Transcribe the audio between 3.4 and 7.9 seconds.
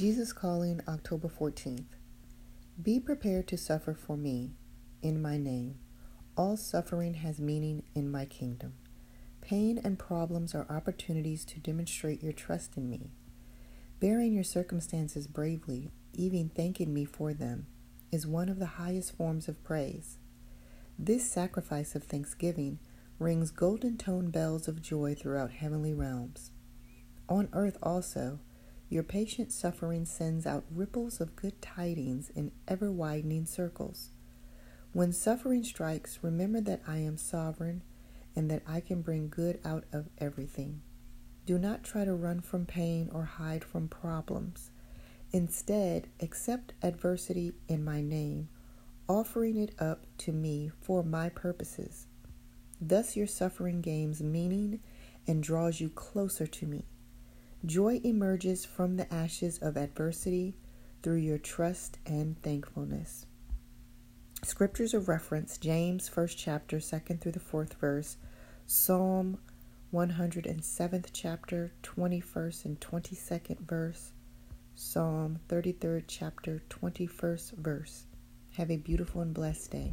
to suffer for me, in my name. All suffering has meaning